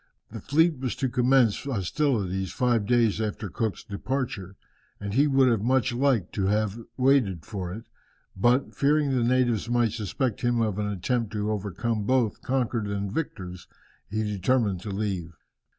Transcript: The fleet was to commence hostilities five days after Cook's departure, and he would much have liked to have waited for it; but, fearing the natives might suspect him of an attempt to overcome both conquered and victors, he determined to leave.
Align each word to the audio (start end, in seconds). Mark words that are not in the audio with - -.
The 0.31 0.41
fleet 0.41 0.79
was 0.79 0.95
to 0.95 1.07
commence 1.09 1.63
hostilities 1.63 2.51
five 2.51 2.87
days 2.87 3.21
after 3.21 3.49
Cook's 3.51 3.83
departure, 3.83 4.55
and 4.99 5.13
he 5.13 5.27
would 5.27 5.61
much 5.61 5.91
have 5.91 5.99
liked 5.99 6.33
to 6.33 6.47
have 6.47 6.79
waited 6.97 7.45
for 7.45 7.71
it; 7.71 7.83
but, 8.35 8.73
fearing 8.73 9.11
the 9.11 9.23
natives 9.23 9.69
might 9.69 9.91
suspect 9.91 10.41
him 10.41 10.59
of 10.59 10.79
an 10.79 10.87
attempt 10.87 11.33
to 11.33 11.51
overcome 11.51 12.05
both 12.07 12.41
conquered 12.41 12.87
and 12.87 13.11
victors, 13.11 13.67
he 14.09 14.23
determined 14.23 14.79
to 14.81 14.89
leave. 14.89 15.33